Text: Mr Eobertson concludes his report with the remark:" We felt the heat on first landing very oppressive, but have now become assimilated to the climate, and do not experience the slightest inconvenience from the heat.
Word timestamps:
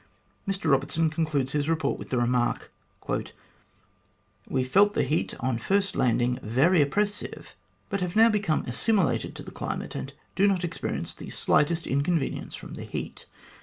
Mr 0.47 0.67
Eobertson 0.75 1.11
concludes 1.11 1.51
his 1.51 1.69
report 1.69 1.99
with 1.99 2.09
the 2.09 2.17
remark:" 2.17 2.73
We 4.49 4.63
felt 4.63 4.93
the 4.93 5.03
heat 5.03 5.35
on 5.39 5.59
first 5.59 5.95
landing 5.95 6.39
very 6.41 6.81
oppressive, 6.81 7.55
but 7.87 8.01
have 8.01 8.15
now 8.15 8.31
become 8.31 8.65
assimilated 8.65 9.35
to 9.35 9.43
the 9.43 9.51
climate, 9.51 9.93
and 9.93 10.11
do 10.35 10.47
not 10.47 10.63
experience 10.63 11.13
the 11.13 11.29
slightest 11.29 11.85
inconvenience 11.85 12.55
from 12.55 12.73
the 12.73 12.83
heat. 12.85 13.27